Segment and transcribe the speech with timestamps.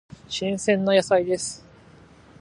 [0.27, 1.63] 新鮮な野菜です。